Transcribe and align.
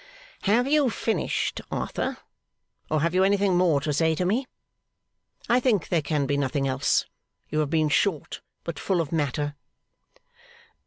'Have 0.45 0.67
you 0.67 0.89
finished, 0.89 1.61
Arthur, 1.71 2.17
or 2.89 3.01
have 3.01 3.13
you 3.13 3.23
anything 3.23 3.55
more 3.55 3.79
to 3.79 3.93
say 3.93 4.15
to 4.15 4.25
me? 4.25 4.47
I 5.47 5.59
think 5.59 5.89
there 5.89 6.01
can 6.01 6.25
be 6.25 6.37
nothing 6.37 6.67
else. 6.67 7.05
You 7.49 7.59
have 7.59 7.69
been 7.69 7.87
short, 7.87 8.41
but 8.63 8.79
full 8.79 8.99
of 8.99 9.11
matter! 9.11 9.53